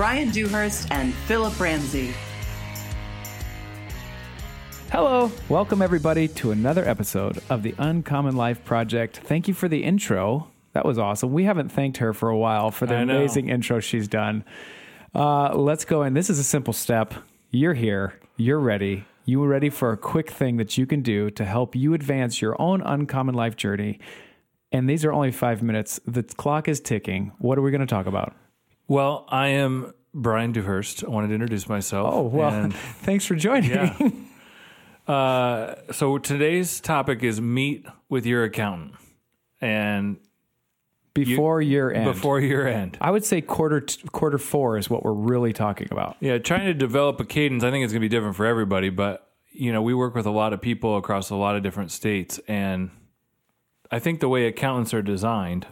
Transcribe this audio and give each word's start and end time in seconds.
Brian 0.00 0.30
Dewhurst 0.30 0.90
and 0.90 1.12
Philip 1.12 1.60
Ramsey. 1.60 2.14
Hello, 4.90 5.30
welcome 5.50 5.82
everybody 5.82 6.26
to 6.26 6.52
another 6.52 6.88
episode 6.88 7.42
of 7.50 7.62
the 7.62 7.74
Uncommon 7.76 8.34
Life 8.34 8.64
Project. 8.64 9.18
Thank 9.18 9.46
you 9.46 9.52
for 9.52 9.68
the 9.68 9.84
intro. 9.84 10.48
That 10.72 10.86
was 10.86 10.98
awesome. 10.98 11.34
We 11.34 11.44
haven't 11.44 11.68
thanked 11.68 11.98
her 11.98 12.14
for 12.14 12.30
a 12.30 12.38
while 12.38 12.70
for 12.70 12.86
the 12.86 12.94
amazing 12.94 13.50
intro 13.50 13.78
she's 13.78 14.08
done. 14.08 14.42
Uh, 15.14 15.54
let's 15.54 15.84
go 15.84 16.02
in. 16.04 16.14
This 16.14 16.30
is 16.30 16.38
a 16.38 16.44
simple 16.44 16.72
step. 16.72 17.12
You're 17.50 17.74
here. 17.74 18.18
You're 18.38 18.58
ready. 18.58 19.04
You 19.26 19.44
are 19.44 19.48
ready 19.48 19.68
for 19.68 19.92
a 19.92 19.98
quick 19.98 20.30
thing 20.30 20.56
that 20.56 20.78
you 20.78 20.86
can 20.86 21.02
do 21.02 21.28
to 21.32 21.44
help 21.44 21.76
you 21.76 21.92
advance 21.92 22.40
your 22.40 22.58
own 22.58 22.80
uncommon 22.80 23.34
life 23.34 23.54
journey. 23.54 24.00
And 24.72 24.88
these 24.88 25.04
are 25.04 25.12
only 25.12 25.30
five 25.30 25.62
minutes. 25.62 26.00
The 26.06 26.22
clock 26.22 26.68
is 26.68 26.80
ticking. 26.80 27.32
What 27.36 27.58
are 27.58 27.62
we 27.62 27.70
going 27.70 27.82
to 27.82 27.86
talk 27.86 28.06
about? 28.06 28.34
Well, 28.90 29.24
I 29.28 29.46
am 29.50 29.94
Brian 30.12 30.50
Dewhurst. 30.50 31.04
I 31.04 31.08
wanted 31.10 31.28
to 31.28 31.34
introduce 31.34 31.68
myself. 31.68 32.12
Oh, 32.12 32.22
well, 32.22 32.48
And, 32.50 32.74
thanks 33.02 33.24
for 33.24 33.36
joining. 33.36 33.70
yeah. 33.70 33.96
uh, 35.14 35.76
so 35.92 36.18
today's 36.18 36.80
topic 36.80 37.22
is 37.22 37.40
meet 37.40 37.86
with 38.08 38.26
your 38.26 38.42
accountant, 38.42 38.94
and 39.60 40.16
Before 41.14 41.62
year 41.62 41.92
end. 41.92 42.04
before 42.06 42.40
year 42.40 42.66
end. 42.66 42.98
I 43.00 43.12
would 43.12 43.24
say 43.24 43.40
quarter 43.40 43.80
t- 43.82 44.02
quarter 44.08 44.38
four 44.38 44.76
is 44.76 44.90
what 44.90 45.04
we're 45.04 45.12
really 45.12 45.52
talking 45.52 45.86
about. 45.92 46.16
Yeah, 46.18 46.38
trying 46.38 46.66
to 46.66 46.74
develop 46.74 47.20
a 47.20 47.24
cadence. 47.24 47.62
I 47.62 47.70
think 47.70 47.84
it's 47.84 47.92
going 47.92 48.00
to 48.02 48.04
be 48.04 48.08
different 48.08 48.34
for 48.34 48.44
everybody, 48.44 48.88
but 48.90 49.24
you 49.52 49.72
know, 49.72 49.82
we 49.82 49.94
work 49.94 50.16
with 50.16 50.26
a 50.26 50.32
lot 50.32 50.52
of 50.52 50.60
people 50.60 50.96
across 50.96 51.30
a 51.30 51.36
lot 51.36 51.54
of 51.54 51.62
different 51.62 51.92
states, 51.92 52.40
and 52.48 52.90
I 53.88 54.00
think 54.00 54.18
the 54.18 54.28
way 54.28 54.46
accountants 54.46 54.92
are 54.92 55.02
designed, 55.02 55.68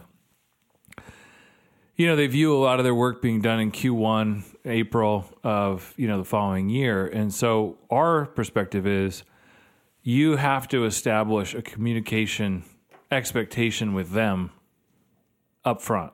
you 1.99 2.07
know, 2.07 2.15
they 2.15 2.27
view 2.27 2.55
a 2.55 2.57
lot 2.57 2.79
of 2.79 2.85
their 2.85 2.95
work 2.95 3.21
being 3.21 3.41
done 3.41 3.59
in 3.59 3.73
Q1, 3.73 4.43
April 4.63 5.25
of 5.43 5.93
you 5.97 6.07
know 6.07 6.17
the 6.17 6.23
following 6.23 6.69
year, 6.69 7.05
and 7.05 7.33
so 7.33 7.77
our 7.89 8.25
perspective 8.25 8.87
is 8.87 9.23
you 10.01 10.37
have 10.37 10.69
to 10.69 10.85
establish 10.85 11.53
a 11.53 11.61
communication 11.61 12.63
expectation 13.11 13.93
with 13.93 14.11
them 14.11 14.51
up 15.65 15.81
front. 15.81 16.13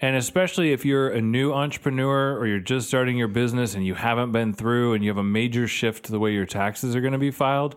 And 0.00 0.14
especially 0.14 0.70
if 0.70 0.84
you're 0.84 1.08
a 1.08 1.20
new 1.20 1.52
entrepreneur 1.52 2.38
or 2.38 2.46
you're 2.46 2.60
just 2.60 2.86
starting 2.86 3.16
your 3.16 3.28
business 3.28 3.74
and 3.74 3.84
you 3.84 3.94
haven't 3.94 4.30
been 4.30 4.52
through 4.52 4.94
and 4.94 5.02
you 5.02 5.10
have 5.10 5.18
a 5.18 5.24
major 5.24 5.66
shift 5.66 6.04
to 6.04 6.12
the 6.12 6.20
way 6.20 6.32
your 6.32 6.46
taxes 6.46 6.94
are 6.94 7.00
going 7.00 7.14
to 7.14 7.18
be 7.18 7.32
filed, 7.32 7.74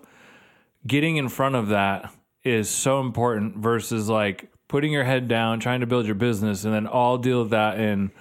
getting 0.85 1.17
in 1.17 1.29
front 1.29 1.55
of 1.55 1.69
that 1.69 2.13
is 2.43 2.69
so 2.69 2.99
important 2.99 3.57
versus 3.57 4.07
like 4.07 4.52
putting 4.67 4.91
your 4.91 5.03
head 5.03 5.27
down, 5.27 5.59
trying 5.59 5.81
to 5.81 5.87
build 5.87 6.05
your 6.05 6.15
business, 6.15 6.63
and 6.65 6.73
then 6.73 6.87
all 6.87 7.17
deal 7.17 7.41
with 7.41 7.51
that 7.51 7.79
in 7.79 8.11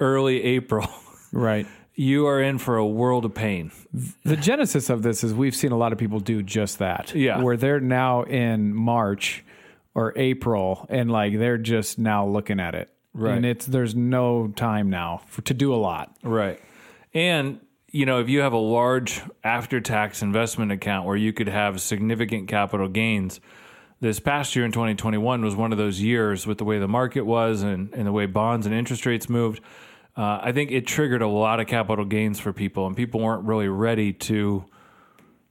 early 0.00 0.42
April. 0.42 0.88
Right. 1.30 1.66
you 1.94 2.26
are 2.26 2.40
in 2.40 2.56
for 2.56 2.78
a 2.78 2.86
world 2.86 3.26
of 3.26 3.34
pain. 3.34 3.70
The 4.24 4.34
genesis 4.34 4.88
of 4.88 5.02
this 5.02 5.22
is 5.22 5.34
we've 5.34 5.54
seen 5.54 5.72
a 5.72 5.76
lot 5.76 5.92
of 5.92 5.98
people 5.98 6.20
do 6.20 6.42
just 6.42 6.78
that. 6.78 7.14
Yeah. 7.14 7.42
Where 7.42 7.58
they're 7.58 7.80
now 7.80 8.22
in 8.22 8.74
March 8.74 9.44
or 9.94 10.14
April 10.16 10.86
and 10.88 11.10
like 11.10 11.38
they're 11.38 11.58
just 11.58 11.98
now 11.98 12.26
looking 12.26 12.60
at 12.60 12.74
it. 12.74 12.88
Right. 13.12 13.36
And 13.36 13.44
it's 13.44 13.66
there's 13.66 13.94
no 13.94 14.48
time 14.56 14.88
now 14.88 15.20
for, 15.26 15.42
to 15.42 15.52
do 15.52 15.74
a 15.74 15.76
lot. 15.76 16.16
Right. 16.22 16.58
And, 17.12 17.60
you 17.88 18.06
know, 18.06 18.20
if 18.20 18.30
you 18.30 18.40
have 18.40 18.54
a 18.54 18.58
large 18.58 19.20
after 19.44 19.80
tax 19.80 20.22
investment 20.22 20.72
account 20.72 21.06
where 21.06 21.16
you 21.16 21.34
could 21.34 21.48
have 21.48 21.78
significant 21.80 22.48
capital 22.48 22.88
gains, 22.88 23.40
this 24.00 24.20
past 24.20 24.54
year 24.54 24.64
in 24.64 24.72
2021 24.72 25.44
was 25.44 25.56
one 25.56 25.72
of 25.72 25.78
those 25.78 26.00
years 26.00 26.46
with 26.46 26.58
the 26.58 26.64
way 26.64 26.78
the 26.78 26.88
market 26.88 27.22
was 27.22 27.62
and, 27.62 27.92
and 27.92 28.06
the 28.06 28.12
way 28.12 28.26
bonds 28.26 28.64
and 28.66 28.74
interest 28.74 29.04
rates 29.06 29.28
moved. 29.28 29.60
Uh, 30.16 30.40
I 30.42 30.52
think 30.52 30.70
it 30.70 30.86
triggered 30.86 31.22
a 31.22 31.28
lot 31.28 31.60
of 31.60 31.66
capital 31.66 32.04
gains 32.04 32.40
for 32.40 32.52
people, 32.52 32.86
and 32.86 32.96
people 32.96 33.20
weren't 33.20 33.44
really 33.44 33.68
ready 33.68 34.12
to 34.12 34.64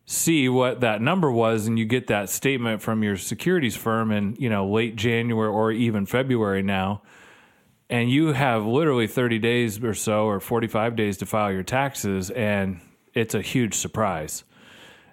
see 0.06 0.50
what 0.50 0.82
that 0.82 1.02
number 1.02 1.32
was. 1.32 1.68
And 1.68 1.78
you 1.78 1.86
get 1.86 2.08
that 2.08 2.30
statement 2.30 2.82
from 2.82 3.04
your 3.04 3.18
securities 3.18 3.76
firm 3.76 4.12
in 4.12 4.36
you 4.40 4.50
know 4.50 4.68
late 4.70 4.96
January 4.96 5.50
or 5.50 5.72
even 5.72 6.06
February 6.06 6.64
now. 6.64 7.02
And 7.90 8.10
you 8.10 8.34
have 8.34 8.66
literally 8.66 9.08
30 9.08 9.40
days 9.40 9.82
or 9.82 9.94
so 9.94 10.26
or 10.26 10.42
45 10.42 10.98
days 10.98 11.18
to 11.18 11.26
file 11.26 11.54
your 11.54 11.64
taxes 11.64 12.30
and 12.30 12.82
it's 13.14 13.34
a 13.34 13.42
huge 13.42 13.74
surprise. 13.74 14.44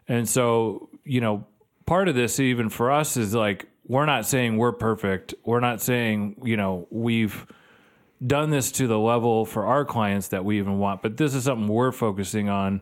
And 0.08 0.28
so 0.28 0.88
you 1.04 1.20
know 1.20 1.46
part 1.86 2.08
of 2.08 2.14
this 2.14 2.40
even 2.40 2.68
for 2.68 2.90
us 2.90 3.16
is 3.16 3.34
like 3.34 3.66
we're 3.86 4.06
not 4.06 4.26
saying 4.26 4.56
we're 4.56 4.72
perfect 4.72 5.34
we're 5.44 5.60
not 5.60 5.80
saying 5.80 6.40
you 6.42 6.56
know 6.56 6.86
we've 6.90 7.46
done 8.24 8.50
this 8.50 8.72
to 8.72 8.86
the 8.86 8.98
level 8.98 9.44
for 9.44 9.66
our 9.66 9.84
clients 9.84 10.28
that 10.28 10.44
we 10.44 10.58
even 10.58 10.78
want 10.78 11.02
but 11.02 11.16
this 11.16 11.34
is 11.34 11.44
something 11.44 11.68
we're 11.68 11.92
focusing 11.92 12.48
on 12.48 12.80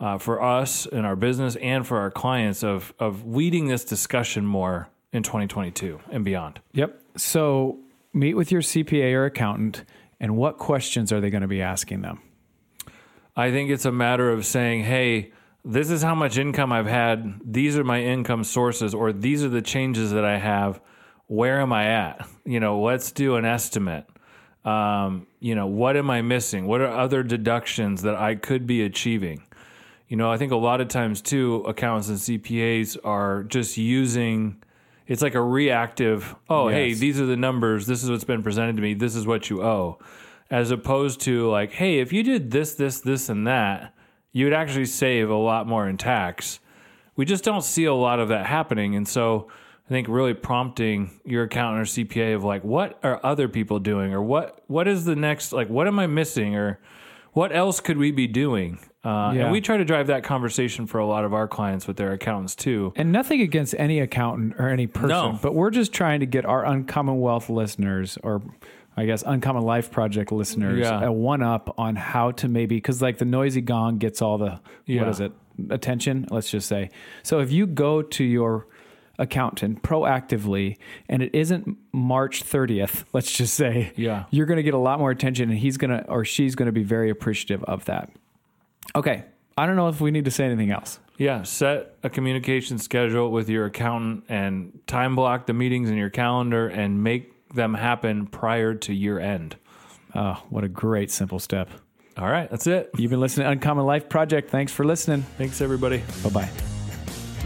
uh, 0.00 0.18
for 0.18 0.42
us 0.42 0.86
and 0.86 1.06
our 1.06 1.16
business 1.16 1.56
and 1.56 1.86
for 1.86 1.98
our 1.98 2.10
clients 2.10 2.64
of 2.64 2.94
of 2.98 3.26
leading 3.26 3.68
this 3.68 3.84
discussion 3.84 4.44
more 4.46 4.88
in 5.12 5.22
2022 5.22 6.00
and 6.10 6.24
beyond 6.24 6.60
Yep. 6.72 6.98
So 7.16 7.78
meet 8.12 8.34
with 8.34 8.50
your 8.50 8.62
CPA 8.62 9.12
or 9.14 9.26
accountant 9.26 9.84
and 10.20 10.36
what 10.36 10.58
questions 10.58 11.12
are 11.12 11.20
they 11.20 11.30
going 11.30 11.42
to 11.42 11.48
be 11.48 11.60
asking 11.60 12.02
them? 12.02 12.20
I 13.34 13.50
think 13.50 13.70
it's 13.70 13.84
a 13.84 13.92
matter 13.92 14.30
of 14.30 14.44
saying, 14.44 14.84
hey, 14.84 15.32
this 15.64 15.90
is 15.90 16.02
how 16.02 16.14
much 16.14 16.38
income 16.38 16.72
I've 16.72 16.86
had. 16.86 17.40
These 17.44 17.76
are 17.76 17.84
my 17.84 18.02
income 18.02 18.44
sources, 18.44 18.94
or 18.94 19.12
these 19.12 19.44
are 19.44 19.48
the 19.48 19.62
changes 19.62 20.10
that 20.10 20.24
I 20.24 20.38
have. 20.38 20.80
Where 21.26 21.60
am 21.60 21.72
I 21.72 21.86
at? 21.86 22.28
You 22.44 22.58
know, 22.58 22.80
let's 22.80 23.12
do 23.12 23.36
an 23.36 23.44
estimate. 23.44 24.04
Um, 24.64 25.28
you 25.38 25.54
know, 25.54 25.68
what 25.68 25.96
am 25.96 26.10
I 26.10 26.22
missing? 26.22 26.66
What 26.66 26.80
are 26.80 26.88
other 26.88 27.22
deductions 27.22 28.02
that 28.02 28.16
I 28.16 28.34
could 28.34 28.66
be 28.66 28.82
achieving? 28.82 29.44
You 30.08 30.16
know, 30.16 30.28
I 30.28 30.38
think 30.38 30.50
a 30.50 30.56
lot 30.56 30.80
of 30.80 30.88
times 30.88 31.22
too, 31.22 31.62
accountants 31.68 32.08
and 32.08 32.18
CPAs 32.18 32.96
are 33.04 33.44
just 33.44 33.76
using 33.76 34.60
it's 35.06 35.22
like 35.22 35.34
a 35.34 35.42
reactive, 35.42 36.34
oh, 36.48 36.68
hey, 36.68 36.94
these 36.94 37.20
are 37.20 37.26
the 37.26 37.36
numbers. 37.36 37.86
This 37.86 38.02
is 38.02 38.10
what's 38.10 38.24
been 38.24 38.42
presented 38.42 38.76
to 38.76 38.82
me. 38.82 38.94
This 38.94 39.14
is 39.14 39.26
what 39.26 39.50
you 39.50 39.62
owe. 39.62 39.98
As 40.50 40.70
opposed 40.70 41.20
to 41.22 41.50
like, 41.50 41.72
hey, 41.72 41.98
if 41.98 42.12
you 42.12 42.22
did 42.22 42.50
this, 42.50 42.74
this, 42.74 43.00
this, 43.00 43.28
and 43.28 43.46
that, 43.46 43.94
you 44.32 44.46
would 44.46 44.54
actually 44.54 44.86
save 44.86 45.30
a 45.30 45.34
lot 45.36 45.66
more 45.66 45.88
in 45.88 45.96
tax. 45.98 46.58
We 47.16 47.24
just 47.24 47.44
don't 47.44 47.62
see 47.62 47.84
a 47.84 47.94
lot 47.94 48.18
of 48.20 48.28
that 48.28 48.46
happening. 48.46 48.94
And 48.96 49.06
so 49.06 49.48
I 49.86 49.88
think 49.90 50.08
really 50.08 50.32
prompting 50.34 51.20
your 51.24 51.44
accountant 51.44 51.82
or 51.82 51.84
CPA 52.04 52.34
of 52.34 52.42
like, 52.44 52.64
what 52.64 52.98
are 53.02 53.20
other 53.22 53.48
people 53.48 53.78
doing? 53.78 54.12
Or 54.14 54.22
what 54.22 54.62
what 54.66 54.88
is 54.88 55.04
the 55.04 55.16
next 55.16 55.52
like 55.52 55.68
what 55.68 55.86
am 55.86 55.98
I 55.98 56.06
missing? 56.06 56.56
Or 56.56 56.78
what 57.32 57.54
else 57.54 57.80
could 57.80 57.98
we 57.98 58.10
be 58.10 58.26
doing? 58.26 58.78
Uh, 59.04 59.32
Yeah. 59.34 59.42
And 59.44 59.52
we 59.52 59.60
try 59.60 59.76
to 59.76 59.84
drive 59.84 60.06
that 60.06 60.22
conversation 60.22 60.86
for 60.86 60.98
a 60.98 61.06
lot 61.06 61.24
of 61.24 61.34
our 61.34 61.48
clients 61.48 61.86
with 61.86 61.96
their 61.96 62.12
accountants 62.12 62.54
too. 62.54 62.92
And 62.96 63.10
nothing 63.12 63.40
against 63.40 63.74
any 63.78 63.98
accountant 64.00 64.54
or 64.58 64.68
any 64.68 64.86
person, 64.86 65.08
No. 65.08 65.38
but 65.42 65.54
we're 65.54 65.70
just 65.70 65.92
trying 65.92 66.20
to 66.20 66.26
get 66.26 66.44
our 66.46 66.64
uncommonwealth 66.64 67.50
listeners 67.50 68.16
or 68.22 68.42
I 68.96 69.06
guess 69.06 69.22
Uncommon 69.26 69.62
Life 69.62 69.90
Project 69.90 70.32
listeners 70.32 70.80
Yeah. 70.80 71.04
a 71.04 71.10
one 71.12 71.42
up 71.42 71.74
on 71.78 71.96
how 71.96 72.30
to 72.32 72.48
maybe 72.48 72.76
because 72.76 73.00
like 73.00 73.18
the 73.18 73.24
noisy 73.24 73.60
gong 73.62 73.98
gets 73.98 74.20
all 74.22 74.38
the 74.38 74.60
Yeah. 74.86 75.00
what 75.02 75.08
is 75.10 75.20
it 75.20 75.32
attention 75.70 76.26
let's 76.30 76.50
just 76.50 76.66
say 76.68 76.90
so 77.22 77.40
if 77.40 77.52
you 77.52 77.66
go 77.66 78.00
to 78.02 78.24
your 78.24 78.66
accountant 79.18 79.82
proactively 79.82 80.76
and 81.08 81.22
it 81.22 81.34
isn't 81.34 81.76
March 81.92 82.42
30th 82.42 83.04
let's 83.12 83.30
just 83.30 83.54
say 83.54 83.92
Yeah. 83.96 84.24
you're 84.30 84.46
going 84.46 84.56
to 84.56 84.62
get 84.62 84.74
a 84.74 84.78
lot 84.78 84.98
more 84.98 85.10
attention 85.10 85.50
and 85.50 85.58
he's 85.58 85.76
going 85.76 85.90
to 85.90 86.04
or 86.08 86.24
she's 86.24 86.54
going 86.54 86.66
to 86.66 86.72
be 86.72 86.82
very 86.82 87.10
appreciative 87.10 87.62
of 87.64 87.84
that 87.84 88.10
okay 88.96 89.24
I 89.56 89.66
don't 89.66 89.76
know 89.76 89.88
if 89.88 90.00
we 90.00 90.10
need 90.10 90.24
to 90.24 90.30
say 90.30 90.44
anything 90.46 90.70
else 90.70 90.98
Yeah, 91.18 91.42
set 91.42 91.94
a 92.02 92.08
communication 92.10 92.78
schedule 92.78 93.30
with 93.30 93.48
your 93.50 93.66
accountant 93.66 94.24
and 94.28 94.80
time 94.86 95.14
block 95.14 95.46
the 95.46 95.52
meetings 95.52 95.90
in 95.90 95.96
your 95.98 96.10
calendar 96.10 96.68
and 96.68 97.02
make 97.04 97.31
them 97.54 97.74
happen 97.74 98.26
prior 98.26 98.74
to 98.74 98.92
year 98.94 99.18
end. 99.18 99.56
oh 100.14 100.42
what 100.50 100.64
a 100.64 100.68
great 100.68 101.10
simple 101.10 101.38
step 101.38 101.68
All 102.18 102.28
right, 102.28 102.50
that's 102.50 102.66
it. 102.66 102.90
You've 102.98 103.10
been 103.10 103.20
listening 103.20 103.46
to 103.46 103.50
Uncommon 103.52 103.86
Life 103.86 104.08
Project. 104.08 104.50
Thanks 104.50 104.70
for 104.72 104.84
listening. 104.84 105.22
Thanks, 105.38 105.60
everybody. 105.62 106.02
Bye 106.22 106.30
bye. 106.30 106.50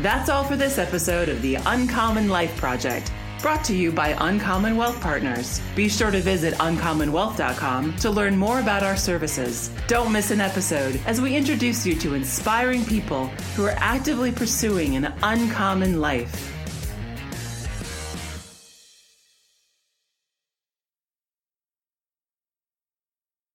That's 0.01 0.29
all 0.29 0.43
for 0.45 0.57
this 0.57 0.77
episode 0.79 1.29
of 1.29 1.41
the 1.41 1.55
Uncommon 1.55 2.29
Life 2.29 2.55
Project. 2.57 3.13
Brought 3.43 3.65
to 3.67 3.77
you 3.77 3.93
by 3.93 4.17
Uncommon 4.19 4.77
Wealth 4.77 5.01
Partners. 5.01 5.61
Be 5.77 5.89
sure 5.89 6.11
to 6.11 6.21
visit 6.21 6.55
uncommonwealth.com 6.55 7.97
to 7.99 8.11
learn 8.11 8.37
more 8.37 8.59
about 8.61 8.83
our 8.83 8.97
services. 8.97 9.71
Don't 9.87 10.11
miss 10.13 10.31
an 10.33 10.41
episode 10.41 10.99
as 11.07 11.21
we 11.21 11.37
introduce 11.37 11.87
you 11.87 11.95
to 11.97 12.15
inspiring 12.15 12.85
people 12.85 13.27
who 13.55 13.65
are 13.65 13.77
actively 13.79 14.33
pursuing 14.33 14.97
an 14.97 15.13
uncommon 15.23 16.01
life. 16.01 16.56